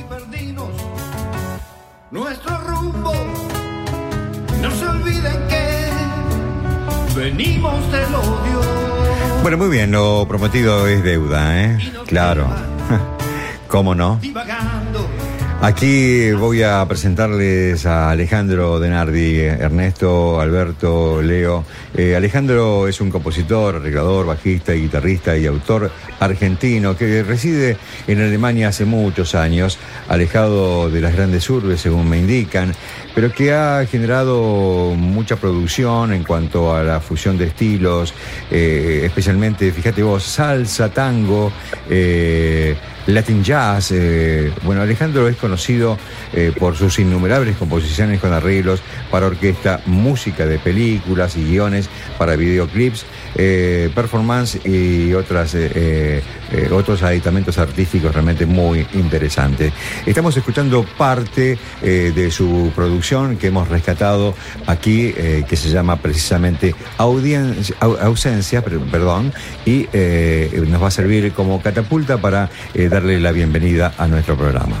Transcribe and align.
y 0.00 0.04
perdimos 0.04 0.70
nuestro 2.10 2.56
rumbo. 2.58 3.12
No 4.60 4.70
se 4.70 4.86
olviden 4.86 5.48
que 5.48 5.88
venimos 7.16 7.92
del 7.92 8.14
odio. 8.14 8.60
Bueno, 9.42 9.58
muy 9.58 9.68
bien, 9.68 9.90
lo 9.90 10.26
prometido 10.28 10.86
es 10.86 11.02
deuda, 11.02 11.62
¿eh? 11.62 11.78
Claro. 12.06 12.46
¿Cómo 13.68 13.94
no? 13.94 14.18
Aquí 15.62 16.32
voy 16.32 16.62
a 16.62 16.82
presentarles 16.88 17.84
a 17.84 18.10
Alejandro 18.10 18.80
Denardi, 18.80 19.40
Ernesto, 19.40 20.40
Alberto, 20.40 21.20
Leo. 21.20 21.66
Eh, 21.94 22.16
Alejandro 22.16 22.88
es 22.88 22.98
un 23.02 23.10
compositor, 23.10 23.76
arreglador, 23.76 24.24
bajista, 24.24 24.72
guitarrista 24.72 25.36
y 25.36 25.44
autor 25.44 25.90
argentino 26.18 26.96
que 26.96 27.22
reside 27.22 27.76
en 28.06 28.22
Alemania 28.22 28.68
hace 28.68 28.86
muchos 28.86 29.34
años, 29.34 29.78
alejado 30.08 30.88
de 30.88 31.02
las 31.02 31.14
grandes 31.14 31.48
urbes, 31.50 31.82
según 31.82 32.08
me 32.08 32.16
indican, 32.16 32.72
pero 33.14 33.30
que 33.30 33.52
ha 33.52 33.84
generado 33.84 34.94
mucha 34.96 35.36
producción 35.36 36.14
en 36.14 36.24
cuanto 36.24 36.74
a 36.74 36.82
la 36.82 37.00
fusión 37.00 37.36
de 37.36 37.48
estilos, 37.48 38.14
eh, 38.50 39.02
especialmente, 39.04 39.70
fíjate 39.72 40.02
vos, 40.02 40.22
salsa, 40.22 40.88
tango. 40.88 41.52
eh, 41.90 42.74
Latin 43.14 43.42
Jazz. 43.42 43.90
eh, 43.92 44.52
bueno, 44.62 44.82
Alejandro 44.82 45.28
es 45.28 45.36
conocido 45.36 45.98
eh, 46.32 46.52
por 46.58 46.76
sus 46.76 46.98
innumerables 46.98 47.56
composiciones 47.56 48.20
con 48.20 48.32
arreglos 48.32 48.80
para 49.10 49.26
orquesta, 49.26 49.80
música 49.86 50.46
de 50.46 50.58
películas 50.58 51.36
y 51.36 51.44
guiones 51.44 51.88
para 52.18 52.36
videoclips, 52.36 53.04
eh, 53.34 53.90
performance 53.94 54.58
y 54.64 55.12
otras, 55.14 55.54
eh, 55.54 55.70
eh, 55.74 56.22
eh, 56.52 56.68
otros 56.72 57.02
aditamentos 57.02 57.58
artísticos 57.58 58.12
realmente 58.12 58.46
muy 58.46 58.86
interesantes. 58.94 59.72
Estamos 60.06 60.36
escuchando 60.36 60.84
parte 60.98 61.58
eh, 61.82 62.12
de 62.14 62.30
su 62.30 62.72
producción 62.74 63.36
que 63.36 63.48
hemos 63.48 63.68
rescatado 63.68 64.34
aquí, 64.66 65.12
que 65.12 65.56
se 65.56 65.68
llama 65.70 65.96
precisamente 65.96 66.74
Audiencia, 66.98 67.76
Au- 67.80 67.98
Ausencia, 68.00 68.62
per- 68.62 68.78
perdón, 68.80 69.32
y 69.64 69.86
nos 70.68 70.82
va 70.82 70.88
a 70.88 70.90
servir 70.90 71.32
como 71.32 71.60
catapulta 71.62 72.18
para 72.18 72.50
darle 72.90 73.20
la 73.20 73.32
bienvenida 73.32 73.94
a 73.98 74.06
nuestro 74.06 74.36
programa. 74.36 74.76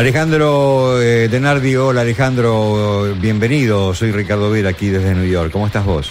Alejandro 0.00 0.98
eh, 1.02 1.28
Denardi, 1.28 1.76
hola 1.76 2.00
Alejandro, 2.00 3.14
bienvenido. 3.20 3.92
Soy 3.92 4.12
Ricardo 4.12 4.50
Vera 4.50 4.70
aquí 4.70 4.88
desde 4.88 5.14
New 5.14 5.30
York. 5.30 5.52
¿Cómo 5.52 5.66
estás 5.66 5.84
vos? 5.84 6.10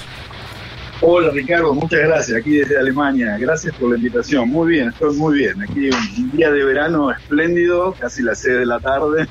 Hola 1.02 1.32
Ricardo, 1.32 1.73
muchas 1.73 2.02
gracias, 2.02 2.38
aquí 2.38 2.60
desde 2.60 2.78
Alemania. 2.78 3.36
Gracias 3.40 3.73
por 3.78 3.90
la 3.90 3.98
invitación. 3.98 4.48
Muy 4.48 4.73
bien, 4.73 4.90
estoy 4.90 5.17
muy 5.17 5.40
bien. 5.40 5.60
Aquí 5.64 5.90
un 5.90 6.32
día 6.34 6.52
de 6.52 6.64
verano 6.64 7.10
espléndido, 7.10 7.95
casi 8.00 8.22
las 8.22 8.38
6 8.38 8.60
de 8.60 8.66
la 8.67 8.80
tarde. 8.80 9.28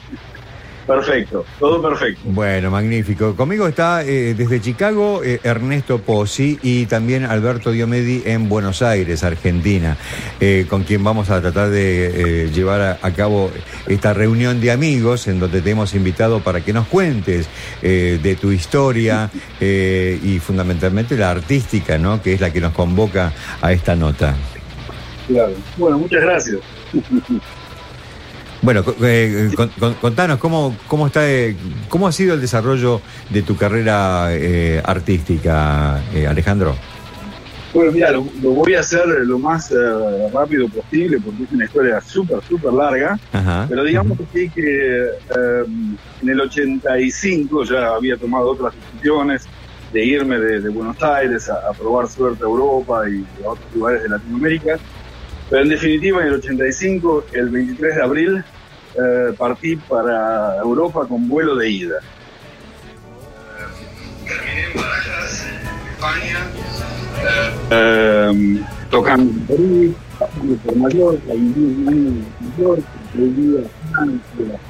Perfecto, 0.88 1.44
todo 1.58 1.82
perfecto. 1.82 2.22
Bueno, 2.24 2.70
magnífico. 2.70 3.36
Conmigo 3.36 3.68
está 3.68 4.02
eh, 4.02 4.34
desde 4.34 4.60
Chicago 4.60 5.22
eh, 5.22 5.38
Ernesto 5.44 5.98
Pozzi 5.98 6.58
y 6.62 6.86
también 6.86 7.26
Alberto 7.26 7.70
Diomedi 7.70 8.22
en 8.24 8.48
Buenos 8.48 8.80
Aires, 8.80 9.22
Argentina, 9.22 9.98
eh, 10.40 10.66
con 10.68 10.84
quien 10.84 11.04
vamos 11.04 11.28
a 11.28 11.42
tratar 11.42 11.68
de 11.68 12.46
eh, 12.46 12.50
llevar 12.50 12.80
a, 12.80 12.98
a 13.02 13.12
cabo 13.12 13.50
esta 13.86 14.14
reunión 14.14 14.62
de 14.62 14.70
amigos 14.70 15.28
en 15.28 15.38
donde 15.38 15.60
te 15.60 15.70
hemos 15.70 15.94
invitado 15.94 16.40
para 16.40 16.62
que 16.62 16.72
nos 16.72 16.86
cuentes 16.86 17.48
eh, 17.82 18.18
de 18.22 18.36
tu 18.36 18.50
historia 18.50 19.30
eh, 19.60 20.18
y 20.22 20.38
fundamentalmente 20.38 21.16
la 21.16 21.30
artística, 21.30 21.98
¿no? 21.98 22.22
Que 22.22 22.32
es 22.32 22.40
la 22.40 22.52
que 22.52 22.60
nos 22.60 22.72
convoca 22.72 23.32
a 23.60 23.72
esta 23.72 23.94
nota. 23.94 24.34
Claro. 25.26 25.52
Bueno, 25.76 25.98
muchas 25.98 26.22
gracias. 26.22 26.60
Bueno, 28.60 28.82
eh, 29.02 29.50
con- 29.54 29.68
con- 29.78 29.94
contanos 29.94 30.38
cómo, 30.38 30.76
cómo 30.88 31.06
está, 31.06 31.28
eh, 31.28 31.54
cómo 31.88 32.08
ha 32.08 32.12
sido 32.12 32.34
el 32.34 32.40
desarrollo 32.40 33.00
de 33.30 33.42
tu 33.42 33.56
carrera 33.56 34.28
eh, 34.32 34.82
artística, 34.84 36.02
eh, 36.12 36.26
Alejandro. 36.26 36.74
Bueno, 37.72 37.92
mira, 37.92 38.10
lo, 38.10 38.26
lo 38.42 38.50
voy 38.50 38.74
a 38.74 38.80
hacer 38.80 39.06
lo 39.06 39.38
más 39.38 39.70
eh, 39.70 39.74
rápido 40.32 40.68
posible 40.68 41.18
porque 41.24 41.44
es 41.44 41.52
una 41.52 41.64
historia 41.66 42.00
súper, 42.00 42.38
súper 42.48 42.72
larga. 42.72 43.18
Ajá. 43.32 43.66
Pero 43.68 43.84
digamos 43.84 44.18
así 44.28 44.48
que 44.50 44.62
eh, 45.04 45.64
en 46.22 46.28
el 46.28 46.40
85 46.40 47.64
ya 47.64 47.88
había 47.94 48.16
tomado 48.16 48.50
otras 48.52 48.72
decisiones 48.74 49.46
de 49.92 50.04
irme 50.04 50.38
de, 50.38 50.60
de 50.60 50.68
Buenos 50.70 51.00
Aires 51.02 51.48
a, 51.48 51.70
a 51.70 51.72
probar 51.74 52.08
suerte 52.08 52.42
a 52.42 52.46
Europa 52.46 53.02
y 53.08 53.24
a 53.44 53.50
otros 53.50 53.66
lugares 53.74 54.02
de 54.02 54.08
Latinoamérica. 54.08 54.78
Pero 55.50 55.62
en 55.62 55.68
definitiva, 55.68 56.20
en 56.20 56.28
el 56.28 56.34
85, 56.34 57.24
el 57.32 57.48
23 57.48 57.94
de 57.96 58.02
abril, 58.02 58.44
eh, 58.94 59.34
partí 59.36 59.76
para 59.76 60.56
Europa 60.58 61.06
con 61.06 61.28
vuelo 61.28 61.56
de 61.56 61.70
ida. 61.70 62.00
Terminé 64.26 64.64
en 64.64 64.70
España, 65.90 66.38
eh, 67.70 68.62
tocando 68.90 69.32
Perú, 69.46 69.94
pasando 70.18 70.56
por 70.56 70.76
Mallorca, 70.76 71.32
viví 71.32 71.86
en 71.88 72.26
Mallorca, 72.40 72.88
a 73.04 73.94
Francia, 73.94 74.60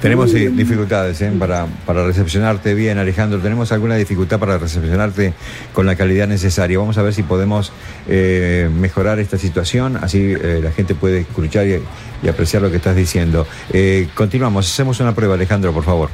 Tenemos 0.00 0.32
en- 0.34 0.56
dificultades 0.56 1.20
¿eh? 1.20 1.32
para, 1.38 1.66
para 1.86 2.06
recepcionarte 2.06 2.74
bien, 2.74 2.98
Alejandro. 2.98 3.38
Tenemos 3.40 3.72
alguna 3.72 3.96
dificultad 3.96 4.38
para 4.38 4.58
recepcionarte 4.58 5.34
con 5.72 5.86
la 5.86 5.96
calidad 5.96 6.26
necesaria. 6.28 6.78
Vamos 6.78 6.98
a 6.98 7.02
ver 7.02 7.12
si 7.14 7.22
podemos 7.22 7.72
eh, 8.08 8.70
mejorar 8.74 9.18
esta 9.18 9.38
situación, 9.38 9.96
así 10.00 10.18
eh, 10.32 10.60
la 10.62 10.70
gente 10.70 10.94
puede 10.94 11.20
escuchar 11.20 11.66
y, 11.66 11.80
apreciar 12.28 12.62
lo 12.62 12.70
que 12.70 12.76
estás 12.78 12.96
diciendo. 12.96 13.46
Eh, 13.72 14.08
continuamos, 14.14 14.66
hacemos 14.72 14.98
una 15.00 15.14
prueba, 15.14 15.34
Alejandro, 15.34 15.72
por 15.72 15.84
favor. 15.84 16.08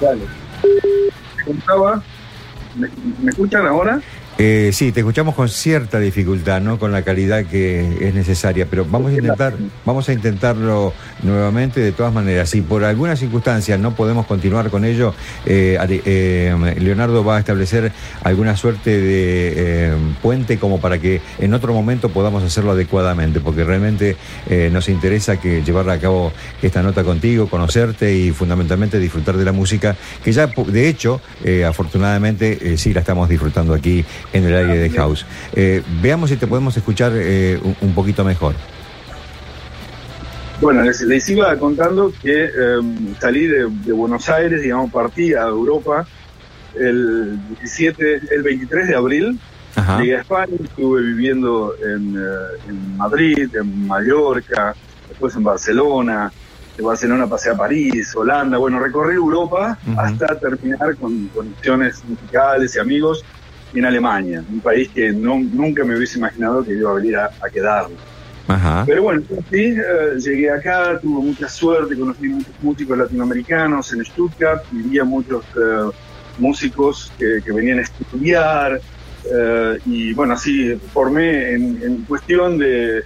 Dale. 0.00 0.22
Contaba, 1.44 2.02
¿me, 2.76 2.88
me 3.22 3.30
escuchan 3.30 3.66
ahora? 3.66 4.00
Eh, 4.40 4.70
sí, 4.72 4.92
te 4.92 5.00
escuchamos 5.00 5.34
con 5.34 5.48
cierta 5.48 5.98
dificultad, 5.98 6.60
no 6.60 6.78
con 6.78 6.92
la 6.92 7.02
calidad 7.02 7.44
que 7.44 8.06
es 8.06 8.14
necesaria, 8.14 8.66
pero 8.70 8.86
vamos 8.88 9.10
a 9.10 9.14
intentar, 9.16 9.54
vamos 9.84 10.08
a 10.08 10.12
intentarlo 10.12 10.92
nuevamente 11.24 11.80
de 11.80 11.90
todas 11.90 12.14
maneras. 12.14 12.48
Si 12.48 12.60
por 12.60 12.84
alguna 12.84 13.16
circunstancia 13.16 13.76
no 13.78 13.96
podemos 13.96 14.26
continuar 14.26 14.70
con 14.70 14.84
ello, 14.84 15.12
eh, 15.44 15.76
eh, 16.04 16.76
Leonardo 16.78 17.24
va 17.24 17.38
a 17.38 17.40
establecer 17.40 17.90
alguna 18.22 18.56
suerte 18.56 19.00
de 19.00 19.54
eh, 19.56 19.92
puente 20.22 20.56
como 20.56 20.80
para 20.80 21.00
que 21.00 21.20
en 21.40 21.52
otro 21.52 21.74
momento 21.74 22.08
podamos 22.08 22.44
hacerlo 22.44 22.70
adecuadamente, 22.70 23.40
porque 23.40 23.64
realmente 23.64 24.16
nos 24.70 24.88
interesa 24.88 25.40
que 25.40 25.62
llevar 25.64 25.90
a 25.90 25.98
cabo 25.98 26.32
esta 26.62 26.80
nota 26.80 27.02
contigo, 27.02 27.48
conocerte 27.48 28.14
y 28.14 28.30
fundamentalmente 28.30 29.00
disfrutar 29.00 29.36
de 29.36 29.44
la 29.44 29.52
música, 29.52 29.96
que 30.22 30.30
ya 30.30 30.46
de 30.46 30.88
hecho, 30.88 31.20
afortunadamente, 31.66 32.76
sí 32.76 32.94
la 32.94 33.00
estamos 33.00 33.28
disfrutando 33.28 33.74
aquí 33.74 34.04
en 34.32 34.44
el 34.44 34.54
aire 34.54 34.78
de 34.78 34.90
House. 34.90 35.24
Eh, 35.54 35.82
veamos 36.02 36.30
si 36.30 36.36
te 36.36 36.46
podemos 36.46 36.76
escuchar 36.76 37.12
eh, 37.14 37.58
un, 37.62 37.76
un 37.80 37.94
poquito 37.94 38.24
mejor. 38.24 38.54
Bueno, 40.60 40.82
les, 40.82 41.00
les 41.02 41.28
iba 41.28 41.56
contando 41.56 42.12
que 42.20 42.44
eh, 42.46 42.50
salí 43.20 43.46
de, 43.46 43.68
de 43.68 43.92
Buenos 43.92 44.28
Aires, 44.28 44.60
digamos, 44.60 44.90
partí 44.90 45.32
a 45.32 45.42
Europa 45.42 46.04
el 46.74 47.38
17, 47.60 48.22
el 48.32 48.42
23 48.42 48.88
de 48.88 48.94
abril. 48.96 49.40
Ajá. 49.76 50.00
Llegué 50.00 50.16
a 50.16 50.20
España, 50.20 50.56
estuve 50.62 51.02
viviendo 51.02 51.74
en, 51.80 52.16
eh, 52.16 52.68
en 52.68 52.96
Madrid, 52.96 53.54
en 53.54 53.86
Mallorca, 53.86 54.74
después 55.08 55.36
en 55.36 55.44
Barcelona. 55.44 56.32
De 56.76 56.82
Barcelona 56.82 57.28
pasé 57.28 57.50
a 57.50 57.56
París, 57.56 58.14
Holanda. 58.16 58.58
Bueno, 58.58 58.80
recorrí 58.80 59.14
Europa 59.14 59.78
hasta 59.96 60.38
terminar 60.38 60.96
con 60.96 61.28
conexiones 61.28 62.02
musicales 62.04 62.74
y 62.74 62.78
amigos 62.78 63.24
en 63.74 63.84
Alemania, 63.84 64.42
un 64.50 64.60
país 64.60 64.88
que 64.88 65.12
no, 65.12 65.38
nunca 65.38 65.84
me 65.84 65.96
hubiese 65.96 66.18
imaginado 66.18 66.64
que 66.64 66.72
iba 66.72 66.90
a 66.90 66.94
venir 66.94 67.16
a, 67.16 67.26
a 67.26 67.50
quedarme. 67.50 67.96
Ajá. 68.46 68.84
Pero 68.86 69.02
bueno, 69.02 69.22
sí, 69.50 69.74
eh, 69.76 70.18
llegué 70.18 70.50
acá, 70.50 70.98
tuve 71.00 71.22
mucha 71.22 71.48
suerte, 71.48 71.98
conocí 71.98 72.28
muchos 72.28 72.54
músicos 72.62 72.96
latinoamericanos 72.96 73.92
en 73.92 74.02
Stuttgart, 74.06 74.64
vivía 74.70 75.04
muchos 75.04 75.44
eh, 75.54 75.90
músicos 76.38 77.12
que, 77.18 77.40
que 77.44 77.52
venían 77.52 77.78
a 77.78 77.82
estudiar, 77.82 78.80
eh, 79.30 79.78
y 79.84 80.14
bueno, 80.14 80.32
así 80.32 80.74
formé 80.94 81.52
en, 81.52 81.82
en 81.82 81.96
cuestión 82.04 82.56
de, 82.56 83.02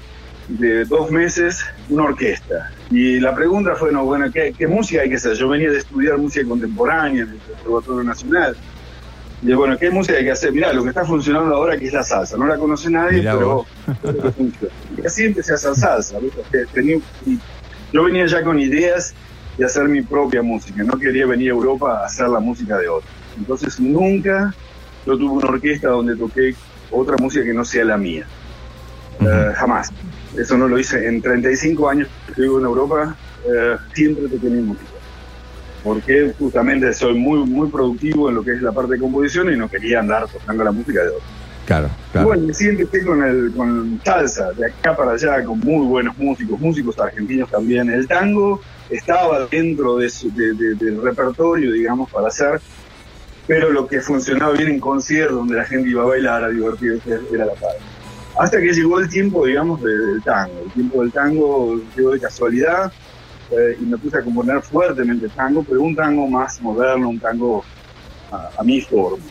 de 0.46 0.84
dos 0.84 1.10
meses 1.10 1.64
una 1.88 2.04
orquesta. 2.04 2.70
Y 2.92 3.18
la 3.18 3.34
pregunta 3.34 3.74
fue, 3.74 3.90
no, 3.90 4.04
bueno, 4.04 4.30
¿qué, 4.30 4.54
qué 4.56 4.68
música 4.68 5.00
hay 5.00 5.08
que 5.08 5.16
hacer? 5.16 5.34
Yo 5.34 5.48
venía 5.48 5.70
de 5.70 5.78
estudiar 5.78 6.18
música 6.18 6.46
contemporánea 6.46 7.24
en 7.24 7.30
el 7.30 7.38
Conservatorio 7.38 8.04
Nacional. 8.04 8.56
Y 9.42 9.52
bueno, 9.54 9.76
¿qué 9.76 9.90
música 9.90 10.16
hay 10.18 10.24
que 10.24 10.30
hacer? 10.30 10.52
Mirá, 10.52 10.72
lo 10.72 10.82
que 10.82 10.90
está 10.90 11.04
funcionando 11.04 11.54
ahora 11.54 11.76
que 11.76 11.86
es 11.86 11.92
la 11.92 12.02
salsa. 12.04 12.36
No 12.36 12.46
la 12.46 12.56
conoce 12.56 12.88
nadie, 12.90 13.18
Mirá 13.18 13.36
pero 13.36 13.64
pero. 14.00 14.34
Y 14.96 15.06
así 15.06 15.24
empecé 15.24 15.52
a 15.52 15.54
hacer 15.56 15.74
salsa. 15.74 16.18
tenía- 16.72 16.98
yo 17.92 18.04
venía 18.04 18.26
ya 18.26 18.42
con 18.42 18.58
ideas 18.58 19.14
de 19.58 19.64
hacer 19.64 19.84
mi 19.88 20.00
propia 20.02 20.42
música, 20.42 20.82
no 20.84 20.98
quería 20.98 21.26
venir 21.26 21.50
a 21.50 21.54
Europa 21.54 22.00
a 22.02 22.06
hacer 22.06 22.28
la 22.28 22.40
música 22.40 22.78
de 22.78 22.88
otros. 22.88 23.10
Entonces 23.36 23.78
nunca 23.80 24.54
yo 25.06 25.18
tuve 25.18 25.30
una 25.32 25.48
orquesta 25.48 25.88
donde 25.88 26.16
toqué 26.16 26.54
otra 26.90 27.16
música 27.18 27.44
que 27.44 27.52
no 27.52 27.64
sea 27.64 27.84
la 27.84 27.96
mía. 27.98 28.26
Eh, 29.20 29.52
jamás. 29.56 29.90
Eso 30.38 30.56
no 30.56 30.68
lo 30.68 30.78
hice. 30.78 31.06
En 31.06 31.20
35 31.20 31.88
años 31.90 32.08
que 32.34 32.42
vivo 32.42 32.58
en 32.58 32.64
Europa, 32.64 33.14
eh, 33.44 33.76
siempre 33.92 34.24
toqué 34.28 34.46
mi 34.48 34.62
música. 34.62 34.91
Porque 35.82 36.32
justamente 36.38 36.92
soy 36.94 37.14
muy, 37.14 37.44
muy 37.44 37.68
productivo 37.68 38.28
en 38.28 38.36
lo 38.36 38.44
que 38.44 38.52
es 38.52 38.62
la 38.62 38.72
parte 38.72 38.94
de 38.94 39.00
composición 39.00 39.52
y 39.52 39.56
no 39.56 39.68
quería 39.68 40.00
andar 40.00 40.28
tocando 40.28 40.62
la 40.62 40.70
música 40.70 41.02
de 41.02 41.08
otros. 41.08 41.22
Claro, 41.66 41.88
claro. 42.10 42.26
Bueno, 42.26 42.42
me 42.46 42.68
empecé 42.68 43.04
con, 43.04 43.22
el, 43.22 43.52
con 43.56 44.00
salsa, 44.04 44.52
de 44.52 44.66
acá 44.66 44.96
para 44.96 45.12
allá, 45.12 45.44
con 45.44 45.60
muy 45.60 45.86
buenos 45.86 46.16
músicos, 46.18 46.58
músicos 46.60 46.98
argentinos 46.98 47.50
también. 47.50 47.88
El 47.88 48.06
tango 48.08 48.60
estaba 48.90 49.46
dentro 49.46 49.96
de 49.96 50.10
del 50.34 51.02
repertorio, 51.02 51.72
digamos, 51.72 52.10
para 52.10 52.28
hacer, 52.28 52.60
pero 53.46 53.70
lo 53.70 53.86
que 53.86 54.00
funcionaba 54.00 54.52
bien 54.52 54.70
en 54.70 54.80
concierto, 54.80 55.36
donde 55.36 55.56
la 55.56 55.64
gente 55.64 55.88
iba 55.88 56.02
a 56.02 56.06
bailar, 56.06 56.44
a 56.44 56.48
divertirse, 56.48 57.20
era 57.32 57.46
la 57.46 57.54
parte. 57.54 57.78
Hasta 58.38 58.58
que 58.60 58.72
llegó 58.72 58.98
el 58.98 59.08
tiempo, 59.08 59.46
digamos, 59.46 59.82
del 59.82 60.22
tango. 60.24 60.62
El 60.64 60.72
tiempo 60.72 61.02
del 61.02 61.12
tango 61.12 61.80
llegó 61.96 62.10
de 62.12 62.20
casualidad 62.20 62.92
eh, 63.52 63.76
y 63.80 63.84
me 63.84 63.98
puse 63.98 64.18
a 64.18 64.22
componer 64.22 64.62
fuertemente 64.62 65.28
tango, 65.28 65.62
pero 65.62 65.82
un 65.82 65.94
tango 65.94 66.26
más 66.28 66.60
moderno, 66.60 67.08
un 67.08 67.18
tango 67.18 67.64
a, 68.30 68.50
a 68.58 68.62
mi 68.62 68.80
forma. 68.80 69.22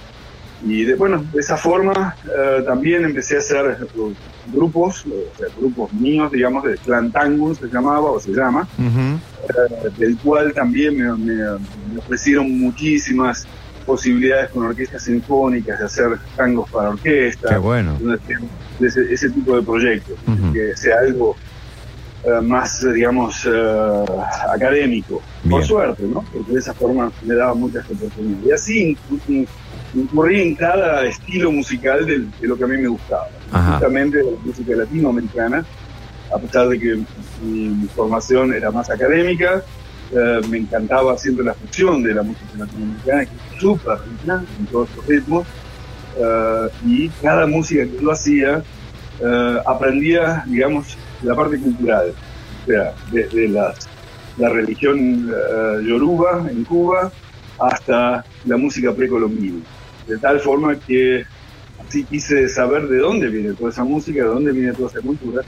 Y 0.64 0.84
de, 0.84 0.96
bueno, 0.96 1.24
de 1.34 1.40
esa 1.40 1.58
forma 1.58 2.16
eh, 2.26 2.64
también 2.66 3.04
empecé 3.04 3.36
a 3.36 3.40
hacer 3.40 3.78
grupos, 4.54 5.06
o 5.06 5.38
sea, 5.38 5.48
grupos 5.58 5.92
míos, 5.94 6.32
digamos, 6.32 6.64
de 6.64 6.78
Clan 6.78 7.12
Tango 7.12 7.56
se 7.56 7.68
llamaba 7.68 8.12
o 8.12 8.20
se 8.20 8.32
llama, 8.32 8.68
eh, 8.80 9.90
del 9.98 10.18
cual 10.18 10.54
también 10.54 10.98
me, 10.98 11.12
me, 11.18 11.44
ofrecieron 11.98 12.60
muchísimas 12.60 13.48
posibilidades 13.86 14.52
con 14.52 14.68
orquestas 14.68 15.04
sinfónicas 15.04 15.80
de 15.80 15.86
hacer 15.86 16.20
tangos 16.36 16.70
para 16.70 16.90
orquesta. 16.90 17.50
Qué 17.50 17.58
bueno. 17.58 17.98
Ese, 18.80 19.14
ese 19.14 19.30
tipo 19.32 19.56
de 19.56 19.64
proyectos, 19.64 20.16
que 20.54 20.76
sea 20.76 21.00
algo 21.00 21.36
eh, 22.24 22.42
más, 22.42 22.86
digamos, 22.94 23.48
académico. 24.54 25.22
Por 25.50 25.64
suerte, 25.66 26.04
¿no? 26.04 26.24
Porque 26.32 26.54
de 26.54 26.60
esa 26.60 26.74
forma 26.74 27.12
me 27.24 27.36
daba 27.36 27.54
muchas 27.54 27.84
oportunidades. 27.90 28.46
Y 28.46 28.52
así 28.52 28.98
incurrí 29.94 30.42
en 30.42 30.56
cada 30.56 31.06
estilo 31.06 31.52
musical 31.52 32.06
de, 32.06 32.26
lo 32.48 32.58
que 32.58 32.64
a 32.64 32.68
mí 32.68 32.78
me 32.78 32.88
gustaba. 32.88 33.28
Justamente 33.52 34.24
la 34.24 34.32
música 34.44 34.76
latinoamericana, 34.76 35.66
a 36.34 36.38
pesar 36.38 36.70
de 36.70 36.80
que 36.80 37.00
mi, 37.44 37.88
formación 37.88 38.54
era 38.54 38.72
más 38.72 38.90
académica, 38.90 39.64
eh, 40.14 40.42
me 40.50 40.60
encantaba 40.60 41.18
siempre 41.18 41.46
la 41.46 41.54
fusión 41.54 42.04
de 42.04 42.14
la 42.14 42.24
música 42.24 42.50
latinoamericana, 42.58 43.26
que 43.26 43.56
es 43.56 43.62
súper 43.62 43.98
rica 44.00 44.44
en 44.60 44.66
todos 44.68 44.90
los 44.96 45.06
ritmos, 45.08 45.48
eh, 46.18 46.68
y 46.86 47.10
cada 47.22 47.48
música 47.48 47.84
que 47.84 48.02
yo 48.02 48.12
hacía 48.12 48.64
eh, 49.20 49.58
aprendía, 49.66 50.44
digamos, 50.48 50.98
la 51.24 51.36
parte 51.36 51.58
cultural, 51.60 52.14
o 52.64 52.66
sea, 52.66 52.94
de, 53.12 53.48
la 54.38 54.50
religión 54.50 55.30
yoruba 55.86 56.48
en 56.50 56.64
Cuba 56.64 57.12
hasta 57.60 58.26
la 58.46 58.58
música 58.58 58.94
precolombina. 58.94 59.60
De 60.08 60.18
tal 60.18 60.40
forma 60.40 60.76
que 60.76 61.24
así 61.86 62.04
quise 62.06 62.48
saber 62.50 62.88
de 62.88 62.98
dónde 62.98 63.28
viene 63.28 63.54
toda 63.54 63.70
esa 63.70 63.84
música, 63.84 64.24
de 64.24 64.30
dónde 64.30 64.52
viene 64.52 64.74
toda 64.74 64.90
esa 64.90 65.02
cultura, 65.02 65.44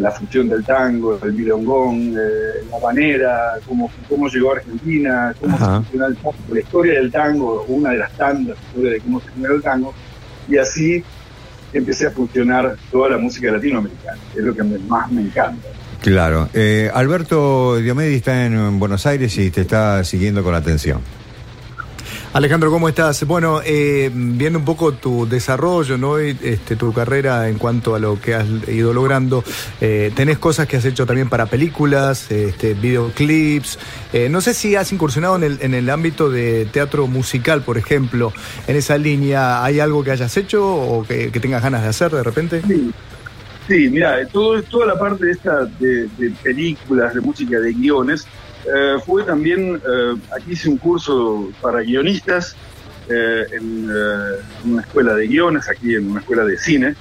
la 0.00 0.10
función 0.10 0.48
del 0.48 0.64
tango, 0.64 1.18
el 1.22 1.32
milongón, 1.32 2.14
eh, 2.18 2.64
la 2.70 2.78
banera, 2.78 3.54
cómo, 3.66 3.90
cómo 4.08 4.28
llegó 4.28 4.52
a 4.52 4.56
Argentina, 4.56 5.34
cómo 5.40 5.58
se 5.58 5.64
funciona 5.64 6.06
el 6.06 6.16
tango, 6.16 6.34
la 6.48 6.60
historia 6.60 6.94
del 6.94 7.12
tango, 7.12 7.64
una 7.68 7.90
de 7.90 7.98
las 7.98 8.12
tantas 8.16 8.56
historias 8.58 8.94
de 8.94 9.00
cómo 9.00 9.20
se 9.20 9.30
generó 9.30 9.54
el 9.54 9.62
tango, 9.62 9.94
y 10.48 10.56
así 10.58 11.04
empecé 11.78 12.06
a 12.06 12.10
funcionar 12.10 12.76
toda 12.90 13.10
la 13.10 13.18
música 13.18 13.50
latinoamericana, 13.50 14.18
es 14.34 14.42
lo 14.42 14.54
que 14.54 14.62
más 14.62 15.10
me 15.10 15.22
encanta. 15.22 15.68
Claro. 16.00 16.48
Eh, 16.52 16.90
Alberto 16.92 17.76
Diomedes 17.76 18.16
está 18.16 18.44
en 18.44 18.78
Buenos 18.78 19.06
Aires 19.06 19.36
y 19.38 19.50
te 19.50 19.62
está 19.62 20.04
siguiendo 20.04 20.42
con 20.42 20.54
atención. 20.54 21.00
Alejandro, 22.34 22.68
¿cómo 22.68 22.88
estás? 22.88 23.24
Bueno, 23.28 23.60
eh, 23.64 24.10
viendo 24.12 24.58
un 24.58 24.64
poco 24.64 24.90
tu 24.94 25.24
desarrollo, 25.24 25.96
¿no? 25.96 26.18
Este, 26.18 26.74
tu 26.74 26.92
carrera 26.92 27.48
en 27.48 27.58
cuanto 27.58 27.94
a 27.94 28.00
lo 28.00 28.20
que 28.20 28.34
has 28.34 28.48
ido 28.66 28.92
logrando, 28.92 29.44
eh, 29.80 30.10
tenés 30.16 30.38
cosas 30.38 30.66
que 30.66 30.76
has 30.76 30.84
hecho 30.84 31.06
también 31.06 31.28
para 31.28 31.46
películas, 31.46 32.28
este, 32.32 32.74
videoclips. 32.74 33.78
Eh, 34.12 34.28
no 34.28 34.40
sé 34.40 34.52
si 34.52 34.74
has 34.74 34.92
incursionado 34.92 35.36
en 35.36 35.44
el, 35.44 35.58
en 35.60 35.74
el 35.74 35.88
ámbito 35.88 36.28
de 36.28 36.66
teatro 36.72 37.06
musical, 37.06 37.62
por 37.62 37.78
ejemplo, 37.78 38.32
en 38.66 38.74
esa 38.74 38.98
línea. 38.98 39.62
¿Hay 39.62 39.78
algo 39.78 40.02
que 40.02 40.10
hayas 40.10 40.36
hecho 40.36 40.66
o 40.66 41.04
que, 41.06 41.30
tengas 41.40 41.62
ganas 41.62 41.82
de 41.82 41.88
hacer 41.88 42.10
de 42.10 42.24
repente? 42.24 42.62
Sí. 43.68 43.88
Mira, 43.88 44.26
todo, 44.26 44.60
toda 44.64 44.86
la 44.86 44.98
parte 44.98 45.24
de, 45.24 46.08
de 46.18 46.30
películas, 46.42 47.14
de 47.14 47.20
música, 47.20 47.60
de 47.60 47.72
guiones, 47.72 48.26
eh, 48.66 48.96
fue 49.04 49.24
también, 49.24 49.76
eh, 49.76 50.14
aquí 50.34 50.52
hice 50.52 50.68
un 50.68 50.78
curso 50.78 51.50
para 51.60 51.80
guionistas 51.80 52.56
eh, 53.08 53.44
en, 53.52 53.90
una 54.64 54.82
escuela 54.82 55.14
de 55.14 55.26
guiones, 55.26 55.68
aquí 55.68 55.94
en 55.94 56.10
una 56.10 56.20
escuela 56.20 56.44
de 56.44 56.56
cine, 56.56 56.94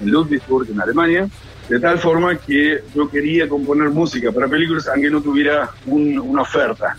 en 0.00 0.10
Ludwigsburg, 0.10 0.70
en 0.70 0.80
Alemania, 0.80 1.28
de 1.68 1.80
tal 1.80 1.98
forma 1.98 2.36
que 2.36 2.82
yo 2.94 3.10
quería 3.10 3.48
componer 3.48 3.90
música 3.90 4.30
para 4.32 4.46
películas 4.48 4.88
aunque 4.88 5.10
no 5.10 5.20
tuviera 5.20 5.70
una 5.86 6.42
oferta. 6.42 6.96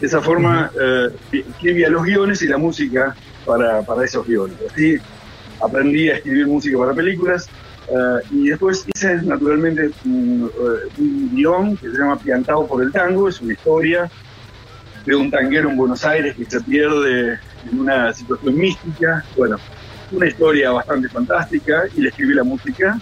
De 0.00 0.06
esa 0.06 0.20
forma 0.20 0.70
escribía 1.30 1.88
los 1.88 2.02
guiones 2.02 2.42
y 2.42 2.48
la 2.48 2.58
música 2.58 3.14
para, 3.44 3.82
para 3.82 4.04
esos 4.04 4.26
guiones. 4.26 4.56
Así 4.68 4.96
aprendí 5.60 6.08
a 6.08 6.16
escribir 6.16 6.46
música 6.48 6.76
para 6.78 6.94
películas, 6.94 7.48
eh, 7.88 8.26
y 8.30 8.48
después 8.48 8.86
hice 8.94 9.16
naturalmente 9.22 9.90
un, 10.04 10.50
uh, 10.56 11.34
guion 11.34 11.76
que 11.76 11.90
se 11.90 11.98
llama 11.98 12.18
Piantado 12.18 12.66
por 12.66 12.82
el 12.82 12.92
Tango, 12.92 13.28
es 13.28 13.40
una 13.40 13.52
historia 13.52 14.10
de 15.04 15.14
un 15.16 15.30
tanguero 15.30 15.70
en 15.70 15.76
Buenos 15.76 16.04
Aires 16.04 16.36
que 16.36 16.44
se 16.44 16.60
pierde 16.60 17.38
en 17.70 17.80
una 17.80 18.12
situación 18.12 18.56
mística. 18.56 19.24
Bueno, 19.36 19.56
una 20.12 20.26
historia 20.26 20.70
bastante 20.70 21.08
fantástica 21.08 21.84
y 21.96 22.02
le 22.02 22.08
escribí 22.10 22.34
la 22.34 22.44
música. 22.44 22.98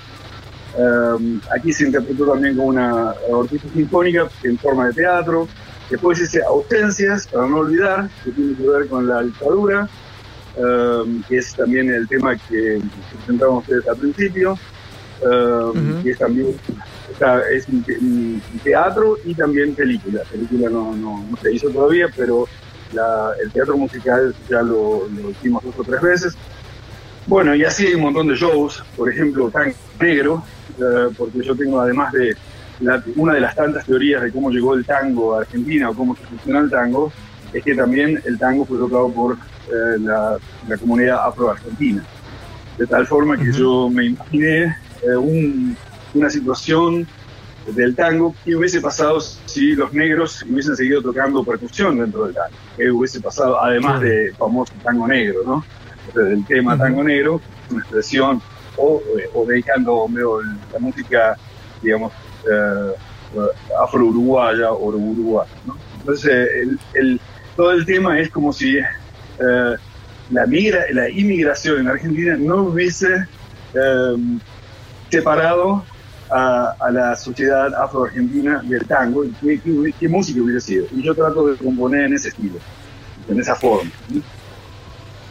Um, 0.79 1.41
aquí 1.55 1.73
se 1.73 1.87
interpretó 1.87 2.27
también 2.27 2.57
con 2.57 2.67
una 2.67 3.13
orquesta 3.29 3.69
sinfónica 3.75 4.29
en 4.45 4.57
forma 4.59 4.87
de 4.87 4.95
teatro. 4.95 5.49
Después 5.91 6.21
hice 6.21 6.41
Ausencias, 6.43 7.27
para 7.27 7.47
no 7.47 7.59
olvidar, 7.59 8.09
que 8.25 8.31
tiene 8.31 8.55
que 8.55 8.69
ver 8.69 8.87
con 8.87 9.09
la 9.09 9.23
dictadura, 9.23 9.89
um, 10.57 11.23
que 11.25 11.39
es 11.39 11.55
también 11.55 11.91
el 11.91 12.07
tema 12.07 12.37
que 12.37 12.81
presentamos 13.17 13.65
ustedes 13.65 13.89
al 13.89 13.97
principio. 13.97 14.59
Um, 15.23 16.03
que 16.03 16.13
es 16.13 16.19
también 16.19 16.57
es 17.53 17.69
un, 17.69 18.43
teatro 18.63 19.19
y 19.25 19.35
también 19.35 19.75
película. 19.75 20.23
Película 20.31 20.71
no, 20.71 20.95
no, 20.97 21.25
se 21.43 21.53
hizo 21.53 21.69
todavía, 21.71 22.07
pero 22.17 22.49
el 23.43 23.51
teatro 23.53 23.77
musical 23.77 24.35
ya 24.49 24.63
lo, 24.63 25.07
hicimos 25.31 25.63
dos 25.65 25.79
o 25.79 25.85
tres 25.85 26.01
veces. 26.01 26.37
Bueno, 27.27 27.55
y 27.55 27.65
así 27.65 27.87
hay 27.87 27.95
un 27.95 28.03
montón 28.03 28.29
de 28.29 28.35
shows, 28.35 28.83
por 28.97 29.11
ejemplo, 29.11 29.51
Tango 29.51 29.75
Negro, 30.01 30.43
uh, 30.79 31.13
porque 31.17 31.43
yo 31.43 31.55
tengo 31.55 31.81
además 31.81 32.13
de 32.13 32.35
una 33.17 33.35
de 33.35 33.41
las 33.41 33.55
tantas 33.55 33.85
teorías 33.85 34.23
de 34.23 34.33
cómo 34.33 34.51
llegó 34.51 34.75
el 34.75 34.87
tango 34.87 35.37
a 35.37 35.43
Argentina 35.43 35.91
o 35.91 35.95
cómo 35.95 36.17
se 36.17 36.23
funciona 36.23 36.61
el 36.61 36.71
tango, 36.71 37.13
es 37.53 37.63
que 37.63 37.75
también 37.75 38.21
el 38.25 38.39
tango 38.39 38.65
fue 38.65 38.79
tocado 38.79 39.13
por 39.13 39.35
uh, 39.35 39.99
la, 39.99 40.39
comunidad 40.79 41.27
afro-argentina. 41.27 42.03
De 42.79 42.87
tal 42.87 43.07
forma 43.07 43.37
que 43.37 43.53
yo 43.53 43.91
me 43.91 44.07
imaginé 44.07 44.75
eh, 45.03 45.77
una 46.15 46.31
situación 46.31 47.07
del 47.67 47.95
tango 47.95 48.35
que 48.45 48.57
hubiese 48.57 48.81
pasado 48.81 49.21
si 49.21 49.75
los 49.75 49.93
negros 49.93 50.45
hubiesen 50.51 50.77
seguido 50.77 51.03
tocando 51.03 51.45
percusión 51.45 51.99
dentro 51.99 52.25
del 52.25 52.35
tango, 52.35 52.57
que 52.77 52.91
hubiese 52.91 53.21
pasado 53.21 53.63
además 53.63 54.01
de 54.01 54.33
famoso 54.39 54.73
tango 54.83 55.07
negro, 55.07 55.41
¿no? 55.45 55.65
del 56.15 56.45
tema 56.47 56.77
tango 56.77 57.05
negro, 57.05 57.41
una 57.71 57.81
expresión, 57.81 58.43
o, 58.77 59.01
eh, 59.19 59.29
o 59.35 59.45
dedicando 59.47 60.09
la 60.73 60.79
música, 60.79 61.37
digamos, 61.83 62.13
eh, 62.51 63.39
afro-uruguaya 63.81 64.73
o 64.73 64.89
uruguaya, 64.89 65.51
¿no? 65.67 65.77
Entonces, 66.01 66.49
el, 66.95 67.21
todo 67.57 67.73
el 67.73 67.85
tema 67.85 68.19
es 68.19 68.31
como 68.31 68.53
si 68.53 68.79
la, 70.31 70.47
migra, 70.47 70.85
la 70.93 71.09
inmigración 71.11 71.81
en 71.81 71.89
Argentina 71.89 72.37
no 72.37 72.63
hubiese 72.65 73.27
separado 75.11 75.85
a, 76.31 76.91
la 76.93 77.17
sociedad 77.17 77.75
afro-argentina 77.75 78.63
del 78.65 78.87
tango 78.87 79.25
qué, 79.41 80.09
música 80.09 80.41
hubiera 80.41 80.61
sido. 80.61 80.87
Y 80.95 81.03
yo 81.03 81.15
trato 81.15 81.47
de 81.47 81.57
componer 81.57 82.03
en 82.03 82.15
ese 82.15 82.29
estilo, 82.29 82.59
en 83.29 83.41
esa 83.41 83.55
forma. 83.55 83.91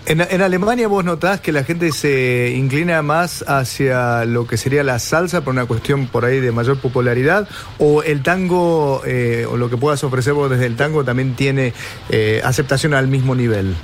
En, 0.05 0.41
Alemania 0.41 0.88
vos 0.88 1.05
notás 1.05 1.39
que 1.39 1.51
la 1.51 1.63
gente 1.63 1.91
se 1.91 2.51
inclina 2.55 3.03
más 3.03 3.45
hacia 3.48 4.25
lo 4.25 4.48
que 4.48 4.57
sería 4.57 4.83
la 4.83 4.98
salsa 4.98 5.41
por 5.41 5.53
una 5.53 5.67
cuestión 5.67 6.07
por 6.07 6.25
ahí 6.25 6.39
de 6.39 6.51
mayor 6.51 6.79
popularidad 6.79 7.48
o 7.77 8.01
el 8.01 8.24
tango 8.24 9.03
eh, 9.05 9.45
o 9.48 9.55
lo 9.55 9.69
que 9.69 9.77
puedas 9.77 10.03
ofrecer 10.03 10.33
vos 10.33 10.50
desde 10.50 10.65
el 10.65 10.75
tango 10.75 11.03
también 11.03 11.36
tiene 11.36 11.74
eh, 12.09 12.41
aceptación 12.43 12.95
al 12.95 13.07
mismo 13.07 13.36
nivel. 13.36 13.75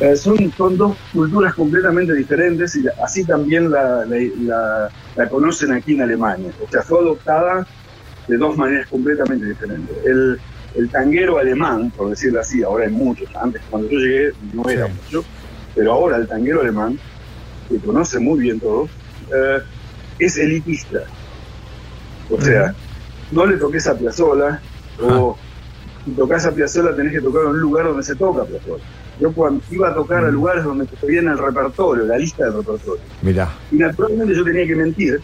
Eh, 0.00 0.16
son, 0.16 0.50
son 0.56 0.78
dos 0.78 0.96
culturas 1.12 1.54
completamente 1.54 2.14
diferentes 2.14 2.74
y 2.76 2.84
así 3.02 3.22
también 3.24 3.70
la, 3.70 4.06
la, 4.06 5.28
conocen 5.28 5.72
aquí 5.72 5.92
en 5.92 6.02
Alemania. 6.02 6.50
O 6.66 6.70
sea, 6.70 6.82
fue 6.82 7.00
adoptada 7.00 7.66
de 8.26 8.36
dos 8.38 8.56
maneras 8.56 8.86
completamente 8.88 9.44
diferentes. 9.46 9.94
El, 10.04 10.40
el 10.74 10.88
tanguero 10.88 11.38
alemán, 11.38 11.92
por 11.94 12.08
decirlo 12.08 12.40
así, 12.40 12.62
ahora 12.62 12.86
hay 12.86 12.92
muchos, 12.92 13.28
antes 13.36 13.60
cuando 13.68 13.90
yo 13.90 13.98
llegué 13.98 14.32
no 14.54 14.68
era 14.70 14.86
mucho, 14.86 15.22
pero 15.74 15.92
ahora 15.92 16.16
el 16.16 16.26
tanguero 16.26 16.62
alemán, 16.62 16.98
que 17.68 17.78
conoce 17.78 18.18
muy 18.18 18.40
bien 18.40 18.58
todo, 18.58 18.88
eh, 19.34 19.58
es 20.18 20.38
elitista. 20.38 21.00
O 22.30 22.40
sea, 22.40 22.74
no 23.32 23.44
le 23.44 23.56
toques 23.56 23.86
a 23.86 23.98
Piazzola, 23.98 24.60
o 25.02 25.36
si 26.04 26.12
tocas 26.12 26.46
a 26.46 26.52
Piazzola 26.52 26.96
tenés 26.96 27.12
que 27.12 27.20
tocar 27.20 27.42
en 27.42 27.48
un 27.48 27.60
lugar 27.60 27.86
donde 27.86 28.02
se 28.02 28.14
toca 28.14 28.44
Piazzola. 28.44 28.82
Yo 29.20 29.32
cuando 29.32 29.62
iba 29.70 29.90
a 29.90 29.94
tocar 29.94 30.24
a 30.24 30.30
lugares 30.30 30.64
donde 30.64 30.88
en 31.02 31.28
el 31.28 31.38
repertorio, 31.38 32.04
la 32.04 32.16
lista 32.16 32.44
del 32.44 32.54
repertorio. 32.54 33.02
Mirá. 33.22 33.50
Y 33.70 33.76
naturalmente 33.76 34.34
yo 34.34 34.44
tenía 34.44 34.66
que 34.66 34.74
mentir, 34.74 35.20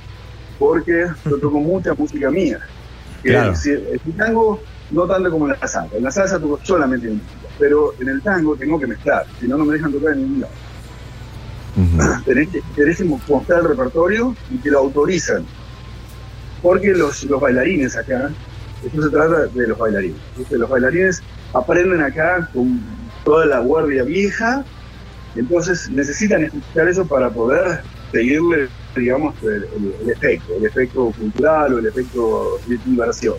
porque 0.59 1.07
yo 1.25 1.39
toco 1.39 1.59
mucha 1.61 1.95
música 1.95 2.31
mía. 2.31 2.61
claro. 3.23 3.55
el 3.65 4.17
tango 4.17 4.61
no 4.91 5.07
tanto 5.07 5.31
como 5.31 5.47
en 5.47 5.53
la 5.61 5.67
salsa. 5.67 5.97
En 5.97 6.05
la 6.05 6.11
salsa 6.11 6.39
toco 6.39 6.61
solamente 6.63 7.09
música, 7.09 7.49
pero 7.59 7.95
en 8.01 8.09
el 8.09 8.23
tango 8.23 8.55
tengo 8.57 8.79
que 8.79 8.87
mezclar, 8.87 9.25
si 9.41 9.49
no, 9.49 9.57
no 9.57 9.65
me 9.65 9.75
dejan 9.75 9.93
tocar 9.93 10.13
en 10.13 10.23
ningún 10.23 10.41
lado. 10.43 10.53
tenés, 12.25 12.49
que, 12.49 13.05
mostrar 13.05 13.61
el 13.61 13.69
repertorio 13.69 14.35
y 14.51 14.59
que 14.59 14.71
lo 14.71 14.81
autorizan. 14.81 15.45
Porque 16.63 16.89
los, 16.93 17.25
los 17.25 17.41
bailarines 17.41 17.97
acá, 17.97 18.31
esto 18.85 19.03
se 19.03 19.11
trata 19.11 19.47
de 19.47 19.67
los 19.69 19.79
bailarines. 19.79 20.19
Los 20.51 20.69
bailarines 20.69 21.23
aprenden 21.53 22.03
acá 22.03 22.49
con 22.53 22.81
toda 23.27 23.45
la 23.45 23.59
guardia 23.59 24.05
vieja, 24.05 24.65
entonces 25.35 25.91
necesitan 25.91 26.45
escuchar 26.45 26.89
eso 26.89 27.05
para 27.05 27.29
poder 27.29 27.83
seguirle, 28.13 28.69
digamos, 28.95 29.35
el, 29.43 30.09
efecto, 30.09 30.55
el 30.57 30.65
efecto 30.65 31.13
cultural 31.19 31.75
o 31.75 31.79
el 31.81 31.87
efecto 31.87 32.59
de 32.69 32.79
diversión. 32.87 33.35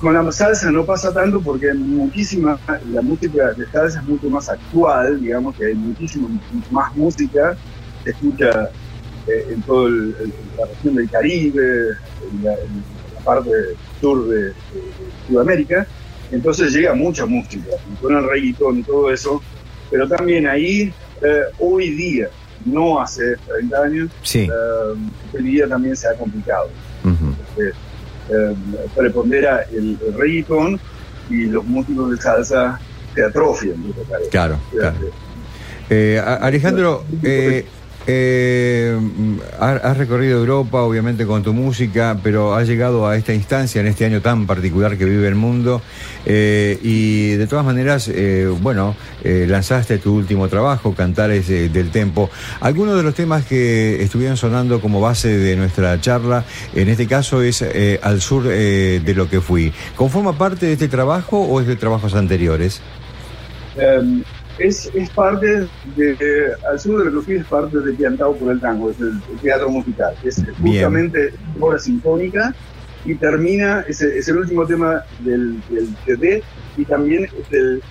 Con 0.00 0.12
la 0.12 0.32
salsa 0.32 0.70
no 0.72 0.84
pasa 0.84 1.14
tanto 1.14 1.40
porque 1.40 1.72
muchísima, 1.72 2.58
la 2.90 3.00
música 3.00 3.52
de 3.52 3.66
salsa 3.68 4.00
es 4.00 4.04
mucho 4.06 4.28
más 4.28 4.48
actual, 4.48 5.20
digamos 5.20 5.56
que 5.56 5.66
hay 5.66 5.74
muchísima 5.74 6.28
más 6.70 6.94
música, 6.96 7.56
se 8.02 8.10
escucha 8.10 8.68
eh, 9.28 9.46
en 9.48 9.62
toda 9.62 9.90
la 9.90 10.66
región 10.66 10.96
del 10.96 11.08
Caribe, 11.08 11.96
en 12.32 12.44
la, 12.44 12.54
parte 13.24 13.50
sur 14.00 14.28
de, 14.28 14.52
Sudamérica, 15.26 15.86
entonces 16.30 16.72
llega 16.72 16.94
mucha 16.94 17.26
música, 17.26 17.76
con 18.00 18.16
el 18.16 18.28
reggaetón 18.28 18.78
y 18.78 18.82
todo 18.82 19.10
eso, 19.10 19.42
pero 19.90 20.08
también 20.08 20.46
ahí, 20.46 20.92
eh, 21.22 21.42
hoy 21.58 21.90
día, 21.90 22.28
no 22.64 23.00
hace 23.00 23.36
30 23.46 23.82
años, 23.82 24.10
sí. 24.22 24.48
hoy 25.32 25.42
día 25.42 25.68
también 25.68 25.96
se 25.96 26.08
ha 26.08 26.14
complicado 26.14 26.68
eh, 28.28 28.54
prepondera 28.96 29.62
el, 29.72 29.96
el, 30.04 30.14
reggaetón 30.14 30.80
y 31.30 31.44
los 31.44 31.64
músicos 31.64 32.10
de 32.10 32.16
salsa 32.16 32.80
se 33.14 33.24
atrofian. 33.24 33.76
Claro, 34.30 34.58
claro. 34.72 34.96
Eh, 35.88 36.20
Alejandro, 36.40 37.04
eh, 37.22 37.64
eh, 38.06 38.98
has 39.58 39.96
recorrido 39.96 40.38
Europa, 40.38 40.82
obviamente, 40.82 41.26
con 41.26 41.42
tu 41.42 41.52
música, 41.52 42.18
pero 42.22 42.54
has 42.54 42.68
llegado 42.68 43.06
a 43.06 43.16
esta 43.16 43.34
instancia 43.34 43.80
en 43.80 43.86
este 43.86 44.04
año 44.04 44.20
tan 44.20 44.46
particular 44.46 44.96
que 44.96 45.04
vive 45.04 45.28
el 45.28 45.34
mundo. 45.34 45.82
Eh, 46.24 46.78
y 46.82 47.30
de 47.32 47.46
todas 47.46 47.64
maneras, 47.64 48.08
eh, 48.08 48.46
bueno, 48.60 48.94
eh, 49.24 49.46
lanzaste 49.48 49.98
tu 49.98 50.14
último 50.14 50.48
trabajo, 50.48 50.94
Cantares 50.94 51.48
del 51.48 51.90
Tempo. 51.90 52.30
Algunos 52.60 52.96
de 52.96 53.02
los 53.02 53.14
temas 53.14 53.44
que 53.44 54.02
estuvieron 54.02 54.36
sonando 54.36 54.80
como 54.80 55.00
base 55.00 55.36
de 55.36 55.56
nuestra 55.56 56.00
charla, 56.00 56.44
en 56.74 56.88
este 56.88 57.06
caso 57.06 57.42
es 57.42 57.64
Al 58.02 58.20
sur 58.20 58.44
de 58.44 59.14
lo 59.14 59.28
que 59.28 59.40
fui. 59.40 59.72
¿Conforma 59.96 60.36
parte 60.36 60.66
de 60.66 60.72
este 60.72 60.88
trabajo 60.88 61.40
o 61.40 61.60
es 61.60 61.66
de 61.66 61.76
trabajos 61.76 62.14
anteriores? 62.14 62.80
Em, 63.76 64.22
es, 64.58 64.90
es 64.94 65.10
parte 65.10 65.68
de, 65.96 66.52
al 66.70 66.80
sur 66.80 67.04
de 67.04 67.10
lo 67.10 67.22
que 67.22 67.36
es 67.36 67.46
parte 67.46 67.78
de 67.78 67.92
Piantao 67.92 68.36
por 68.36 68.52
el 68.52 68.60
Tango, 68.60 68.90
es 68.90 69.00
el, 69.00 69.20
teatro 69.42 69.68
musical, 69.68 70.14
es 70.24 70.42
justamente 70.60 71.34
obra 71.60 71.78
sinfónica 71.78 72.54
y 73.04 73.14
termina, 73.14 73.84
es, 73.86 74.00
es 74.00 74.28
el 74.28 74.38
último 74.38 74.66
tema 74.66 75.04
del, 75.20 75.60
del 75.68 75.88
CD 76.04 76.42
y 76.76 76.84
también 76.84 77.24
es 77.24 77.52
el, 77.52 77.82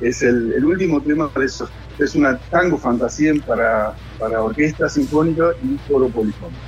es 0.00 0.22
el, 0.22 0.52
el 0.52 0.64
último 0.64 1.00
tema 1.00 1.30
de 1.34 1.44
eso. 1.44 1.68
Es 1.98 2.14
una 2.14 2.36
tango 2.50 2.76
fantasía 2.76 3.32
para, 3.46 3.94
para 4.18 4.42
orquesta 4.42 4.88
sinfónica 4.88 5.50
y 5.62 5.76
coro 5.88 6.08
polifónico. 6.08 6.58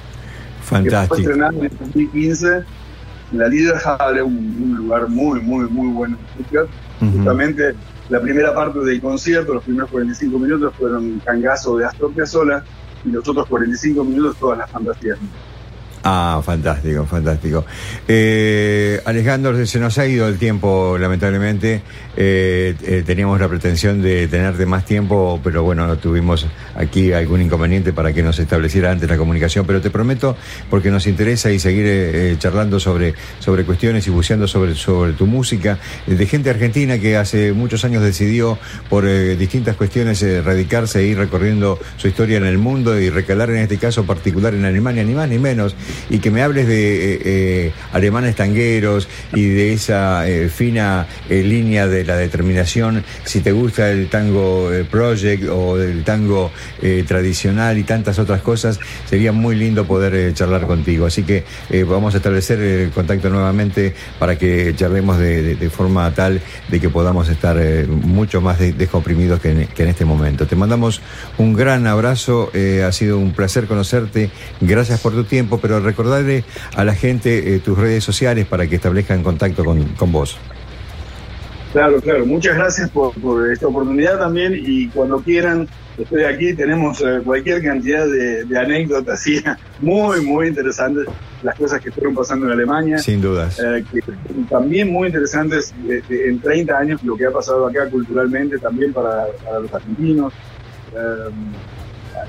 Fantástico. 0.63 1.01
Que 1.01 1.09
fue 1.09 1.19
estrenado 1.19 1.65
en 1.65 1.79
2015 1.79 2.47
en 2.49 2.65
la 3.33 3.47
Hall, 3.47 4.23
un, 4.23 4.37
un 4.63 4.77
lugar 4.77 5.09
muy, 5.09 5.41
muy, 5.41 5.69
muy 5.69 5.89
bueno. 5.89 6.17
Justamente 7.01 7.75
la 8.09 8.21
primera 8.21 8.55
parte 8.55 8.79
del 8.81 9.01
concierto, 9.01 9.55
los 9.55 9.65
primeros 9.65 9.91
45 9.91 10.39
minutos 10.39 10.75
fueron 10.79 11.21
cangazo 11.25 11.77
de 11.77 11.87
Astor 11.87 12.13
Piazzolla 12.13 12.63
y 13.05 13.11
los 13.11 13.29
otros 13.29 13.47
45 13.47 14.05
minutos 14.05 14.37
todas 14.39 14.59
las 14.59 14.71
fantasías. 14.71 15.19
Ah, 16.09 16.41
fantástico, 16.41 17.05
fantástico. 17.05 17.67
Eh, 18.07 19.01
Alejandro, 19.05 19.67
se 19.67 19.81
nos 19.81 19.99
ha 19.99 20.07
ido 20.07 20.29
el 20.29 20.39
tiempo, 20.39 20.97
lamentablemente. 20.97 21.83
Eh, 22.17 22.77
eh, 22.81 23.03
teníamos 23.05 23.41
la 23.41 23.49
pretensión 23.49 24.01
de 24.01 24.29
tenerte 24.29 24.67
más 24.67 24.85
tiempo, 24.85 25.41
pero 25.43 25.65
bueno, 25.65 25.99
tuvimos 25.99 26.47
aquí 26.77 27.13
algún 27.13 27.43
inconveniente 27.43 27.93
para 27.93 28.13
que 28.13 28.23
nos 28.23 28.39
estableciera 28.39 28.93
antes 28.93 29.11
la 29.11 29.17
comunicación. 29.17 29.67
Pero 29.67 29.81
te 29.81 29.91
prometo, 29.91 30.37
porque 30.71 30.93
nos 30.93 31.09
interesa 31.09 31.51
y 31.51 31.59
seguir 31.59 31.87
eh, 31.89 32.37
charlando 32.39 32.79
sobre, 32.79 33.15
sobre 33.41 33.65
cuestiones 33.65 34.07
y 34.07 34.11
buceando 34.11 34.47
sobre, 34.47 34.77
sobre 34.77 35.13
tu 35.15 35.27
música, 35.27 35.81
de 36.07 36.27
gente 36.27 36.51
argentina 36.51 37.01
que 37.01 37.17
hace 37.17 37.53
muchos 37.53 37.85
años 37.85 38.05
decidió, 38.05 38.61
por 38.89 39.07
distintas 39.37 39.75
cuestiones, 39.75 40.25
radicarse 40.45 41.01
e 41.01 41.07
ir 41.07 41.19
recorriendo 41.19 41.81
su 41.97 42.07
historia 42.07 42.37
en 42.37 42.45
el 42.45 42.59
mundo 42.59 42.97
y 42.97 43.11
recalar 43.11 43.51
en 43.51 43.57
este 43.57 43.79
caso 43.79 44.05
particular 44.05 44.55
en 44.55 44.65
Alemania, 44.65 45.03
ni 45.03 45.13
más 45.13 45.29
ni 45.29 45.39
menos 45.41 45.75
y 46.11 46.19
que 46.19 46.31
me 46.31 46.43
hables 46.43 46.67
de 46.67 47.15
eh, 47.15 47.21
eh, 47.25 47.73
alemanes 47.93 48.37
tangueros 48.37 49.09
y 49.35 49.49
de 49.49 49.73
esa 49.73 50.29
eh, 50.29 50.49
fina 50.49 51.07
línea 51.29 51.87
de 51.87 52.05
la 52.05 52.17
determinación, 52.17 53.05
si 53.25 53.41
te 53.41 53.53
gusta 53.53 53.91
el 53.91 54.09
tango 54.09 54.71
project 54.91 55.49
o 55.49 55.81
el 55.81 56.05
tango 56.05 56.51
tradicional 57.07 57.79
y 57.79 57.83
tantas 57.85 58.19
otras 58.19 58.43
cosas, 58.43 58.79
sería 59.09 59.33
muy 59.33 59.57
lindo 59.57 59.87
poder 59.87 60.33
charlar 60.35 60.67
contigo. 60.67 61.07
Así 61.07 61.23
que 61.23 61.45
vamos 61.85 62.15
a 62.15 62.19
establecer 62.19 62.61
el 62.61 62.91
contacto 62.91 63.29
nuevamente 63.29 63.95
para 64.19 64.37
que 64.37 64.75
charlemos 64.77 65.19
de, 65.19 65.71
forma 65.71 66.13
tal 66.15 66.41
de 66.69 66.81
que 66.81 66.89
podamos 66.89 67.29
estar 67.29 67.57
mucho 67.89 68.41
más 68.41 68.59
descomprimidos 68.59 69.41
que 69.41 69.51
en, 69.51 69.67
que 69.69 69.83
en, 69.83 69.89
este 69.89 70.05
momento. 70.05 70.47
Te 70.47 70.57
mandamos 70.57 71.01
un 71.39 71.55
gran 71.55 71.87
abrazo, 71.87 72.51
ha 72.87 72.93
sido 72.93 73.19
un 73.19 73.33
placer 73.33 73.67
conocerte, 73.67 74.31
gracias 74.61 75.01
por 75.01 75.13
tu 75.13 75.25
tiempo, 75.25 75.59
pero 75.61 75.81
recordarle 75.87 76.45
a 76.75 76.85
la 76.85 76.95
gente 76.95 77.55
eh, 77.55 77.61
tus 77.61 77.79
redes 77.79 78.05
sociales 78.05 78.47
para 78.47 78.67
que 78.67 78.77
establezcan 78.77 79.23
contacto 79.23 79.65
con, 79.65 79.83
con 79.95 80.13
vos. 80.13 80.37
Claro, 81.73 82.01
claro. 82.01 82.27
Muchas 82.27 82.57
gracias 82.57 82.91
por, 82.91 83.13
por, 83.21 83.51
esta 83.51 83.67
oportunidad 83.67 84.19
también 84.19 84.55
y 84.57 84.89
cuando 84.89 85.21
quieran, 85.21 85.69
estoy 85.99 86.25
aquí, 86.25 86.55
tenemos 86.55 87.01
eh, 87.03 87.21
cualquier 87.25 87.63
cantidad 87.63 88.07
de, 88.07 88.59
anécdotas 88.59 89.25
muy, 89.81 90.21
muy 90.23 90.49
interesantes, 90.49 91.07
las 91.43 91.55
cosas 91.57 91.81
que 91.83 91.91
fueron 91.91 92.15
pasando 92.15 92.47
en 92.47 92.53
Alemania. 92.53 92.99
Sin 92.99 93.21
dudas. 93.21 93.61
Eh, 93.61 93.85
también 94.49 94.91
muy 94.91 95.09
interesantes 95.09 95.75
en 96.09 96.41
30 96.41 96.79
años 96.79 97.05
lo 97.05 97.17
que 97.17 97.27
ha 97.27 97.31
pasado 97.31 97.67
acá 97.67 97.89
culturalmente, 97.91 98.59
también 98.59 98.93
para, 98.93 99.27
para 99.45 99.61
los 99.61 99.73
argentinos, 99.73 100.33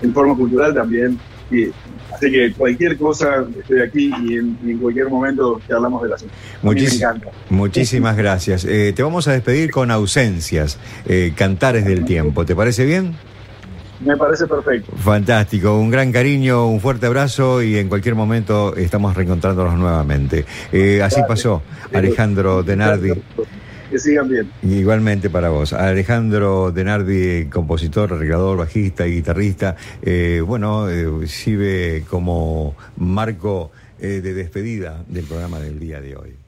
en 0.02 0.14
forma 0.14 0.36
cultural 0.36 0.74
también. 0.74 1.18
Y 1.50 1.68
Así 2.17 2.31
que 2.31 2.51
cualquier 2.53 2.97
cosa, 2.97 3.45
estoy 3.59 3.81
aquí 3.81 4.12
y 4.24 4.38
en, 4.38 4.79
cualquier 4.79 5.07
momento 5.07 5.62
te 5.67 5.74
hablamos 5.74 6.01
de 6.01 6.09
la 6.09 6.15
encanta. 6.63 7.27
Muchísimas 7.50 8.17
gracias. 8.17 8.65
Eh, 8.65 8.91
te 8.95 9.03
vamos 9.03 9.27
a 9.27 9.33
despedir 9.33 9.69
con 9.69 9.91
ausencias, 9.91 10.79
eh, 11.05 11.33
cantares 11.36 11.86
del 11.86 12.05
tiempo. 12.05 12.43
¿Te 12.43 12.55
parece 12.55 12.86
bien? 12.86 13.15
Me 14.00 14.17
parece 14.17 14.47
perfecto. 14.47 14.91
Fantástico, 14.97 15.77
un 15.77 15.91
gran 15.91 16.12
cariño, 16.12 16.67
un 16.67 16.79
fuerte 16.79 17.05
abrazo 17.05 17.62
y 17.62 17.77
en 17.77 17.88
cualquier 17.88 18.15
momento 18.15 18.75
estamos 18.75 19.15
reencontrándonos 19.15 19.77
nuevamente. 19.77 20.45
Eh, 20.71 21.01
así 21.03 21.21
pasó 21.27 21.62
Alejandro 21.93 22.63
Denardi. 22.63 23.12
Que 23.89 24.00
sigan 24.00 24.27
bien. 24.27 24.51
Igualmente 24.63 25.29
para 25.29 25.50
vos. 25.50 25.74
Alejandro 25.74 26.72
Denardi, 26.72 27.46
compositor, 27.46 28.13
arreglador, 28.13 28.58
bajista 28.58 29.08
y 29.08 29.15
guitarrista, 29.15 29.75
eh, 30.01 30.41
bueno, 30.46 30.89
eh, 30.89 31.27
sirve 31.27 32.03
como 32.10 32.75
marco 32.98 33.72
eh, 34.00 34.22
de 34.22 34.34
despedida 34.34 35.03
del 35.08 35.25
programa 35.25 35.60
del 35.60 35.79
día 35.79 36.01
de 36.01 36.15
hoy. 36.15 36.47